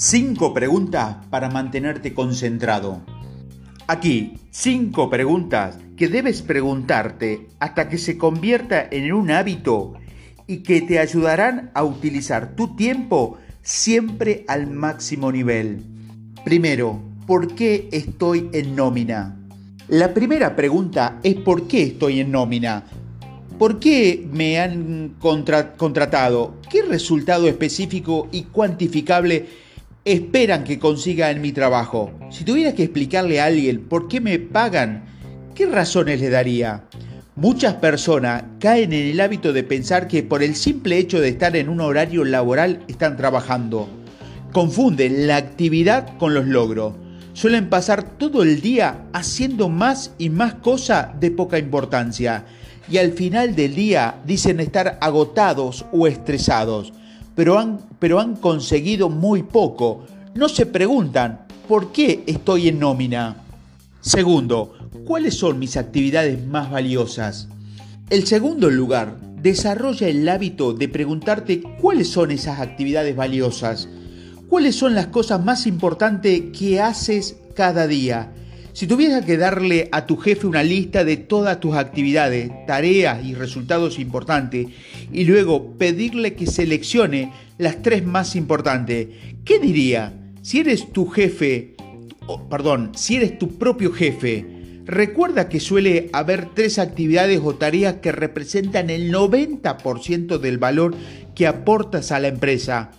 [0.00, 3.00] Cinco preguntas para mantenerte concentrado.
[3.88, 9.94] Aquí, cinco preguntas que debes preguntarte hasta que se convierta en un hábito
[10.46, 15.82] y que te ayudarán a utilizar tu tiempo siempre al máximo nivel.
[16.44, 19.36] Primero, ¿por qué estoy en nómina?
[19.88, 22.84] La primera pregunta es ¿por qué estoy en nómina?
[23.58, 26.54] ¿Por qué me han contratado?
[26.70, 29.66] ¿Qué resultado específico y cuantificable
[30.12, 32.12] esperan que consiga en mi trabajo?
[32.30, 35.04] Si tuviera que explicarle a alguien por qué me pagan,
[35.54, 36.84] ¿qué razones le daría?
[37.36, 41.56] Muchas personas caen en el hábito de pensar que por el simple hecho de estar
[41.56, 43.88] en un horario laboral están trabajando.
[44.52, 46.94] Confunden la actividad con los logros.
[47.34, 52.44] Suelen pasar todo el día haciendo más y más cosas de poca importancia
[52.90, 56.92] y al final del día dicen estar agotados o estresados,
[57.38, 60.04] pero han, pero han conseguido muy poco.
[60.34, 63.44] No se preguntan, ¿por qué estoy en nómina?
[64.00, 67.46] Segundo, ¿cuáles son mis actividades más valiosas?
[68.10, 73.88] El segundo lugar, desarrolla el hábito de preguntarte cuáles son esas actividades valiosas.
[74.48, 78.32] ¿Cuáles son las cosas más importantes que haces cada día?
[78.78, 83.34] Si tuvieras que darle a tu jefe una lista de todas tus actividades, tareas y
[83.34, 84.68] resultados importantes,
[85.12, 89.08] y luego pedirle que seleccione las tres más importantes,
[89.44, 90.12] ¿qué diría?
[90.42, 91.74] Si eres tu jefe,
[92.48, 94.46] perdón, si eres tu propio jefe,
[94.84, 100.94] recuerda que suele haber tres actividades o tareas que representan el 90% del valor
[101.34, 102.92] que aportas a la empresa.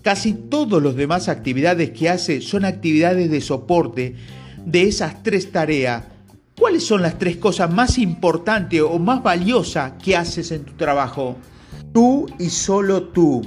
[0.00, 4.14] Casi todas las demás actividades que hace son actividades de soporte
[4.64, 6.04] de esas tres tareas,
[6.58, 11.36] ¿cuáles son las tres cosas más importantes o más valiosas que haces en tu trabajo?
[11.92, 13.42] Tú y solo tú.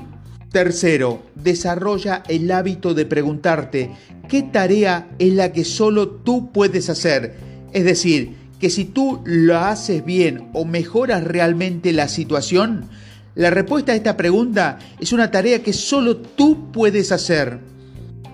[0.51, 3.91] Tercero, desarrolla el hábito de preguntarte
[4.27, 7.35] qué tarea es la que solo tú puedes hacer.
[7.71, 12.89] Es decir, que si tú lo haces bien o mejoras realmente la situación,
[13.33, 17.59] la respuesta a esta pregunta es una tarea que solo tú puedes hacer.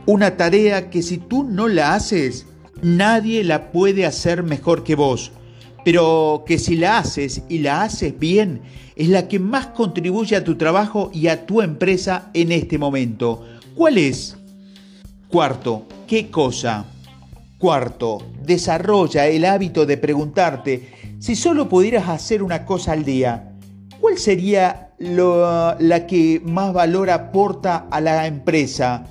[0.08, 2.48] Una tarea que si tú no la haces,
[2.82, 5.32] Nadie la puede hacer mejor que vos,
[5.84, 8.62] pero que si la haces y la haces bien,
[8.96, 13.46] es la que más contribuye a tu trabajo y a tu empresa en este momento.
[13.76, 14.38] ¿Cuál es?
[15.30, 16.86] Cuarto, ¿qué cosa?
[17.58, 23.54] Cuarto, desarrolla el hábito de preguntarte si solo pudieras hacer una cosa al día,
[24.00, 29.06] ¿cuál sería la que más valor aporta a la empresa?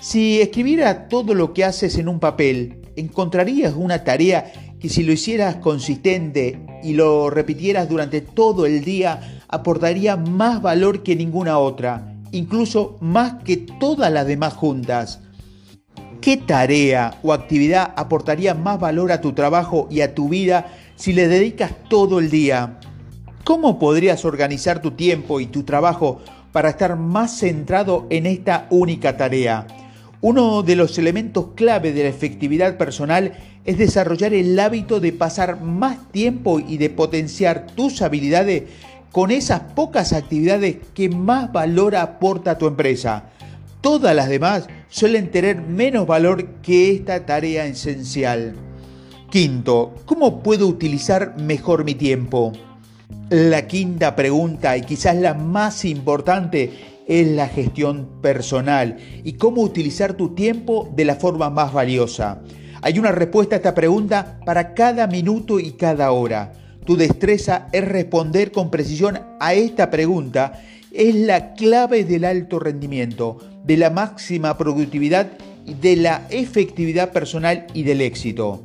[0.00, 5.12] Si escribiera todo lo que haces en un papel, encontrarías una tarea que si lo
[5.12, 12.16] hicieras consistente y lo repitieras durante todo el día, aportaría más valor que ninguna otra,
[12.32, 15.20] incluso más que todas las demás juntas.
[16.20, 20.66] ¿Qué tarea o actividad aportaría más valor a tu trabajo y a tu vida
[20.96, 22.78] si le dedicas todo el día?
[23.44, 26.20] ¿Cómo podrías organizar tu tiempo y tu trabajo
[26.52, 29.66] para estar más centrado en esta única tarea?
[30.22, 33.32] Uno de los elementos clave de la efectividad personal
[33.64, 38.62] es desarrollar el hábito de pasar más tiempo y de potenciar tus habilidades
[39.10, 43.30] con esas pocas actividades que más valor aporta a tu empresa.
[43.80, 48.54] Todas las demás suelen tener menos valor que esta tarea esencial.
[49.28, 52.52] Quinto, ¿cómo puedo utilizar mejor mi tiempo?
[53.28, 60.14] La quinta pregunta, y quizás la más importante, es la gestión personal y cómo utilizar
[60.14, 62.42] tu tiempo de la forma más valiosa.
[62.80, 66.52] Hay una respuesta a esta pregunta para cada minuto y cada hora.
[66.84, 70.60] Tu destreza es responder con precisión a esta pregunta.
[70.90, 75.30] Es la clave del alto rendimiento, de la máxima productividad,
[75.80, 78.64] de la efectividad personal y del éxito.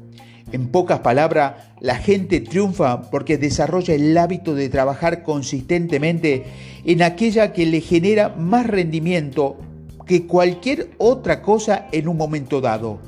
[0.54, 6.46] En pocas palabras, la gente triunfa porque desarrolla el hábito de trabajar consistentemente
[6.86, 9.58] en aquella que le genera más rendimiento
[10.06, 13.00] que cualquier otra cosa en un momento dado.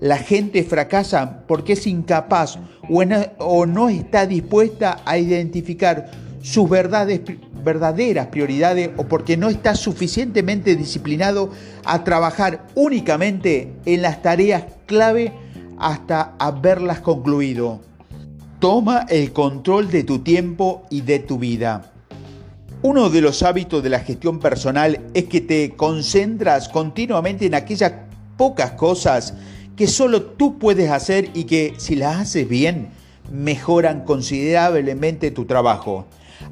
[0.00, 2.58] La gente fracasa porque es incapaz
[3.38, 6.10] o no está dispuesta a identificar
[6.42, 11.50] sus verdaderas prioridades o porque no está suficientemente disciplinado
[11.84, 15.32] a trabajar únicamente en las tareas clave
[15.78, 17.80] hasta haberlas concluido.
[18.58, 21.92] Toma el control de tu tiempo y de tu vida.
[22.82, 27.92] Uno de los hábitos de la gestión personal es que te concentras continuamente en aquellas
[28.36, 29.34] pocas cosas
[29.76, 32.88] que solo tú puedes hacer y que si las haces bien,
[33.32, 36.06] mejoran considerablemente tu trabajo.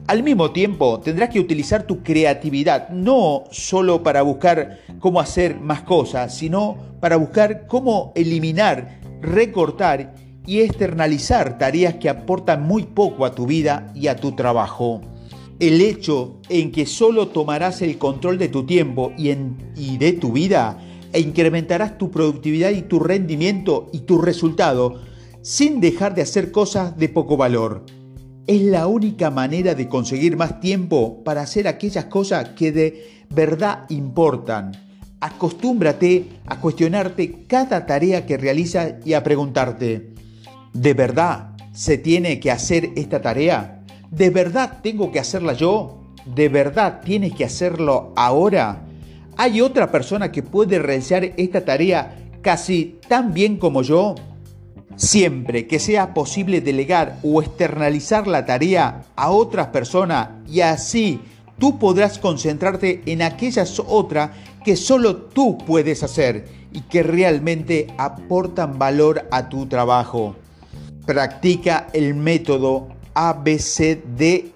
[0.06, 5.82] Al mismo tiempo, tendrás que utilizar tu creatividad, no solo para buscar cómo hacer más
[5.82, 10.14] cosas, sino para buscar cómo eliminar, recortar
[10.46, 15.00] y externalizar tareas que aportan muy poco a tu vida y a tu trabajo.
[15.58, 19.30] El hecho en que solo tomarás el control de tu tiempo y,
[19.74, 20.78] y de tu vida
[21.12, 25.00] e incrementarás tu productividad y tu rendimiento y tu resultado
[25.40, 27.86] sin dejar de hacer cosas de poco valor.
[28.46, 33.86] Es la única manera de conseguir más tiempo para hacer aquellas cosas que de verdad
[33.88, 34.85] importan.
[35.26, 40.10] Acostúmbrate a cuestionarte cada tarea que realizas y a preguntarte,
[40.72, 43.82] ¿de verdad se tiene que hacer esta tarea?
[44.08, 46.00] ¿De verdad tengo que hacerla yo?
[46.32, 48.84] ¿De verdad tienes que hacerlo ahora?
[49.36, 54.14] ¿Hay otra persona que puede realizar esta tarea casi tan bien como yo?
[54.94, 61.20] Siempre que sea posible delegar o externalizar la tarea a otras personas y así
[61.58, 64.30] tú podrás concentrarte en aquellas otras
[64.64, 70.36] que solo tú puedes hacer y que realmente aportan valor a tu trabajo.
[71.06, 74.52] Practica el método ABCDE.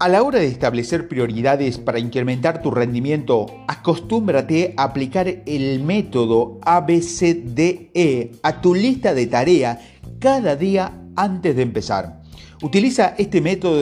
[0.00, 6.58] A la hora de establecer prioridades para incrementar tu rendimiento, acostúmbrate a aplicar el método
[6.62, 9.78] ABCDE a tu lista de tareas
[10.18, 12.20] cada día antes de empezar.
[12.62, 13.80] Utiliza este método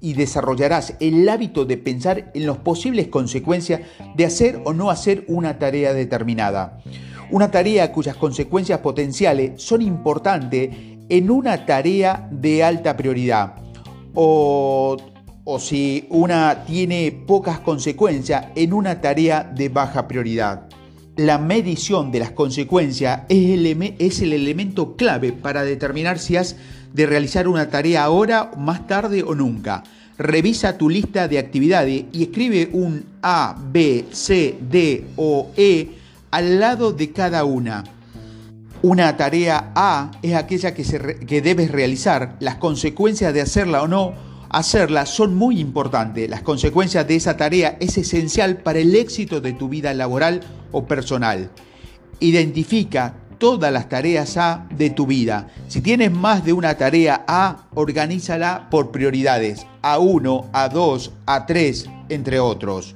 [0.00, 3.80] y desarrollarás el hábito de pensar en las posibles consecuencias
[4.14, 6.82] de hacer o no hacer una tarea determinada.
[7.30, 10.70] Una tarea cuyas consecuencias potenciales son importantes
[11.08, 13.54] en una tarea de alta prioridad
[14.14, 14.96] o
[15.58, 20.68] si una tiene pocas consecuencias en una tarea de baja prioridad.
[21.16, 26.56] La medición de las consecuencias es el, elemento clave para determinar si has
[26.96, 29.84] de realizar una tarea ahora, más tarde o nunca.
[30.16, 35.90] Revisa tu lista de actividades y escribe un A, B, C, D o E
[36.30, 37.84] al lado de cada una.
[38.80, 40.84] Una tarea A es aquella que,
[41.26, 42.36] que debes realizar.
[42.40, 44.14] Las consecuencias de hacerla o no
[44.48, 46.30] hacerla son muy importantes.
[46.30, 50.40] Las consecuencias de esa tarea es esencial para el éxito de tu vida laboral
[50.72, 51.50] o personal.
[52.20, 55.48] Identifica todas las tareas A de tu vida.
[55.68, 59.66] Si tienes más de una tarea A, organízala por prioridades.
[59.82, 62.94] A1, A2, A3, entre otros.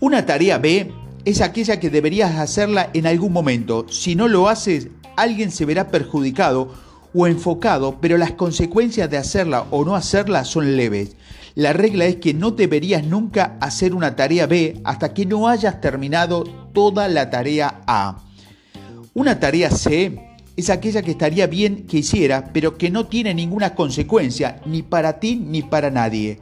[0.00, 0.92] Una tarea B
[1.24, 3.86] es aquella que deberías hacerla en algún momento.
[3.88, 6.72] Si no lo haces, alguien se verá perjudicado
[7.14, 11.16] o enfocado, pero las consecuencias de hacerla o no hacerla son leves.
[11.54, 15.80] La regla es que no deberías nunca hacer una tarea B hasta que no hayas
[15.80, 18.22] terminado toda la tarea A.
[19.18, 20.16] Una tarea C
[20.56, 25.18] es aquella que estaría bien que hiciera, pero que no tiene ninguna consecuencia ni para
[25.18, 26.38] ti ni para nadie.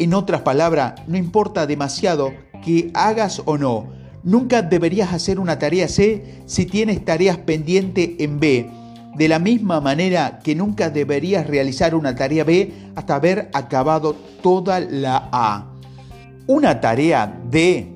[0.00, 2.32] En otras palabras, no importa demasiado
[2.64, 3.92] que hagas o no.
[4.24, 8.70] Nunca deberías hacer una tarea C si tienes tareas pendientes en B
[9.14, 14.80] de la misma manera que nunca deberías realizar una tarea B hasta haber acabado toda
[14.80, 15.66] la A.
[16.48, 17.95] Una tarea D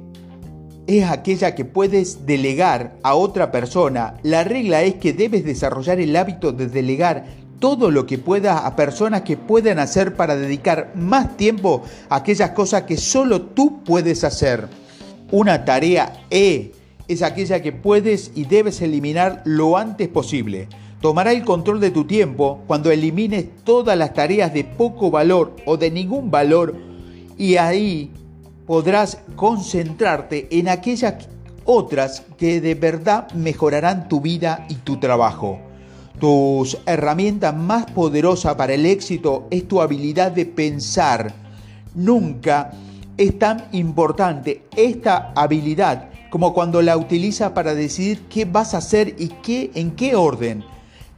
[0.98, 4.14] es aquella que puedes delegar a otra persona.
[4.22, 7.26] La regla es que debes desarrollar el hábito de delegar
[7.60, 12.50] todo lo que puedas a personas que puedan hacer para dedicar más tiempo a aquellas
[12.50, 14.68] cosas que solo tú puedes hacer.
[15.30, 16.72] Una tarea E
[17.06, 20.68] es aquella que puedes y debes eliminar lo antes posible
[21.00, 25.76] tomará el control de tu tiempo cuando elimines todas las tareas de poco valor o
[25.76, 26.74] de ningún valor
[27.38, 28.10] y ahí
[28.70, 31.26] podrás concentrarte en aquellas
[31.64, 35.58] otras que de verdad mejorarán tu vida y tu trabajo.
[36.20, 41.34] Tus herramienta más poderosa para el éxito es tu habilidad de pensar.
[41.96, 42.70] Nunca
[43.16, 49.16] es tan importante esta habilidad como cuando la utilizas para decidir qué vas a hacer
[49.18, 50.62] y qué en qué orden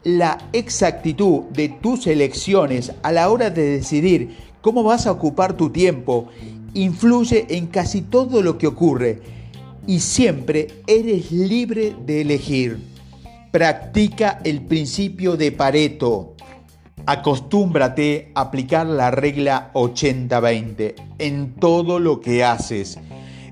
[0.04, 5.68] la exactitud de tus elecciones a la hora de decidir cómo vas a ocupar tu
[5.68, 6.28] tiempo
[6.74, 9.20] influye en casi todo lo que ocurre
[9.86, 12.78] y siempre eres libre de elegir.
[13.50, 16.34] Practica el principio de Pareto.
[17.04, 22.98] Acostúmbrate a aplicar la regla 80-20 en todo lo que haces.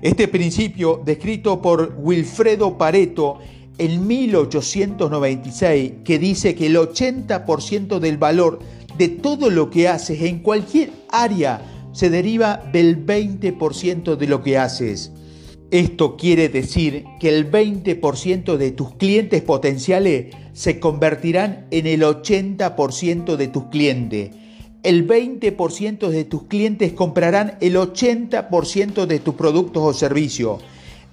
[0.01, 3.39] Este principio, descrito por Wilfredo Pareto,
[3.77, 8.59] en 1896 que dice que el 80% del valor
[8.97, 14.57] de todo lo que haces en cualquier área se deriva del 20% de lo que
[14.57, 15.11] haces.
[15.71, 23.37] Esto quiere decir que el 20% de tus clientes potenciales se convertirán en el 80%
[23.37, 24.31] de tus clientes.
[24.83, 30.61] El 20% de tus clientes comprarán el 80% de tus productos o servicios.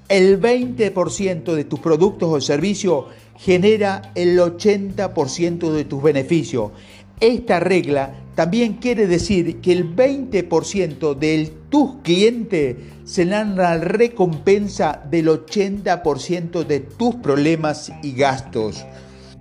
[0.09, 3.05] El 20% de tus productos o servicios
[3.37, 6.73] genera el 80% de tus beneficios.
[7.21, 15.03] Esta regla también quiere decir que el 20% de tus clientes se dan la recompensa
[15.11, 18.87] del 80% de tus problemas y gastos.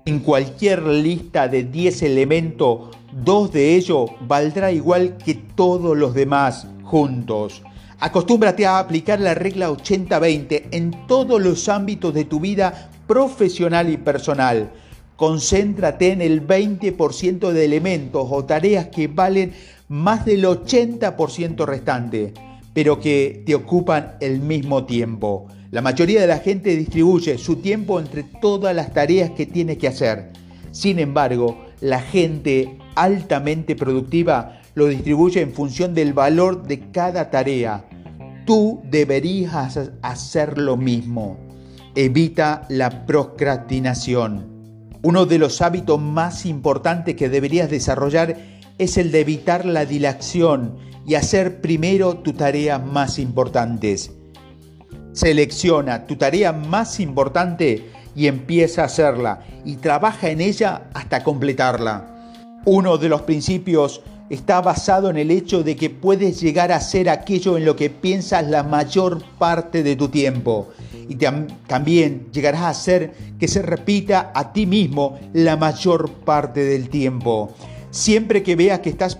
[0.05, 6.65] En cualquier lista de 10 elementos, dos de ellos valdrá igual que todos los demás
[6.81, 7.61] juntos.
[7.99, 13.97] Acostúmbrate a aplicar la regla 80-20 en todos los ámbitos de tu vida profesional y
[13.97, 14.71] personal.
[15.17, 19.51] Concéntrate en el 20% de elementos o tareas que valen
[19.87, 22.35] más del 80% restante,
[22.73, 25.47] pero que te ocupan el mismo tiempo.
[25.71, 29.87] La mayoría de la gente distribuye su tiempo entre todas las tareas que tiene que
[29.87, 30.33] hacer.
[30.69, 37.85] Sin embargo, la gente altamente productiva lo distribuye en función del valor de cada tarea.
[38.45, 41.39] Tú deberías hacer lo mismo.
[41.95, 44.56] Evita la procrastinación.
[45.07, 48.35] Uno de los hábitos más importantes que deberías desarrollar
[48.77, 54.11] es el de evitar la dilación y hacer primero tus tareas más importantes.
[55.13, 62.59] Selecciona tu tarea más importante y empieza a hacerla y trabaja en ella hasta completarla.
[62.65, 67.09] Uno de los principios está basado en el hecho de que puedes llegar a ser
[67.09, 70.67] aquello en lo que piensas la mayor parte de tu tiempo.
[71.09, 76.89] Y también llegarás a hacer que se repita a ti mismo la mayor parte del
[76.89, 77.53] tiempo.
[77.91, 79.17] Siempre que veas que estás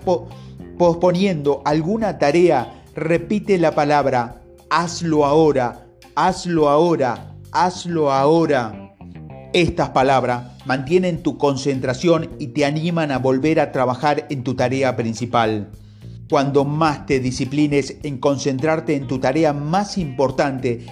[0.78, 8.92] posponiendo alguna tarea, repite la palabra hazlo ahora hazlo ahora, hazlo ahora.
[9.52, 14.96] Estas palabras mantienen tu concentración y te animan a volver a trabajar en tu tarea
[14.96, 15.70] principal.
[16.28, 20.84] Cuando más te disciplines en concentrarte en tu tarea más importante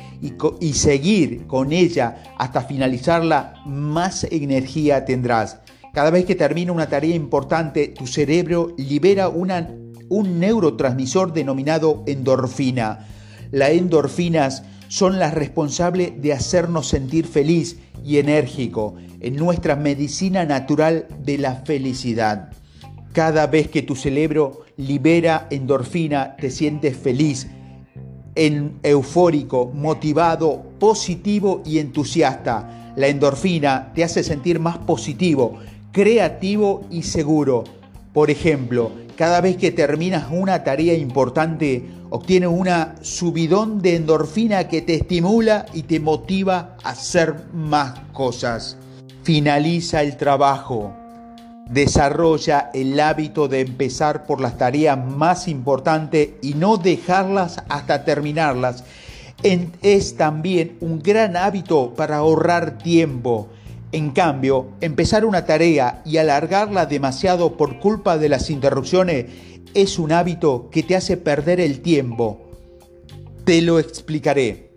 [0.60, 5.60] y, seguir con ella hasta finalizarla, más energía tendrás.
[5.92, 13.06] Cada vez que termina una tarea importante, tu cerebro libera un neurotransmisor denominado endorfina.
[13.50, 21.06] Las endorfinas son las responsables de hacernos sentir feliz y enérgico en nuestra medicina natural
[21.24, 22.52] de la felicidad.
[23.16, 27.46] Cada vez que tu cerebro libera endorfina, te sientes feliz,
[28.34, 32.92] en eufórico, motivado, positivo y entusiasta.
[32.94, 35.60] La endorfina te hace sentir más positivo,
[35.92, 37.64] creativo y seguro.
[38.12, 44.82] Por ejemplo, cada vez que terminas una tarea importante, obtienes una subidón de endorfina que
[44.82, 48.76] te estimula y te motiva a hacer más cosas.
[49.22, 51.05] Finaliza el trabajo.
[51.68, 58.84] Desarrolla el hábito de empezar por las tareas más importantes y no dejarlas hasta terminarlas.
[59.42, 63.48] Es también un gran hábito para ahorrar tiempo
[63.92, 69.26] en cambio, empezar una tarea y alargarla demasiado por culpa de las interrupciones
[69.74, 72.40] es un hábito que te hace perder el tiempo.
[73.44, 74.72] Te lo explicaré.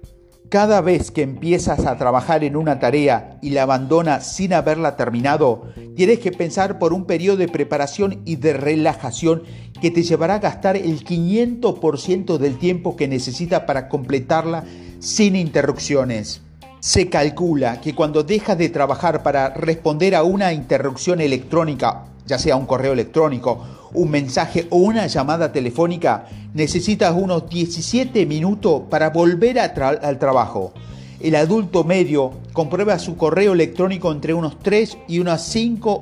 [0.50, 5.68] Cada vez que empiezas a trabajar en una tarea y la abandonas sin haberla terminado,
[5.96, 9.44] tienes que pensar por un periodo de preparación y de relajación
[9.80, 14.64] que te llevará a gastar el 500% del tiempo que necesitas para completarla
[14.98, 16.42] sin interrupciones.
[16.80, 22.56] Se calcula que cuando dejas de trabajar para responder a una interrupción electrónica, ya sea
[22.56, 29.60] un correo electrónico, un mensaje o una llamada telefónica, necesitas unos 17 minutos para volver
[29.60, 30.72] al trabajo.
[31.20, 36.02] El adulto medio comprueba su correo electrónico entre unos 3 y unas 5,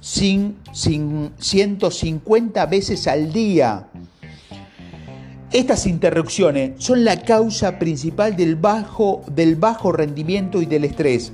[0.00, 3.86] 150 veces al día.
[5.52, 11.32] Estas interrupciones son la causa principal del bajo, del bajo rendimiento y del estrés.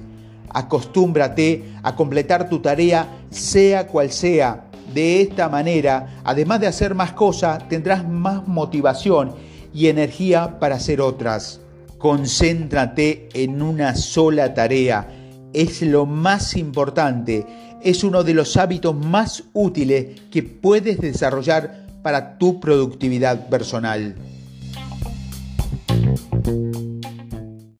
[0.51, 4.67] Acostúmbrate a completar tu tarea sea cual sea.
[4.95, 9.35] De esta manera, además de hacer más cosas, tendrás más motivación
[9.75, 11.61] y energía para hacer otras.
[11.99, 15.09] Concéntrate en una sola tarea.
[15.53, 17.47] Es lo más importante.
[17.83, 24.17] Es uno de los hábitos más útiles que puedes desarrollar para tu productividad personal.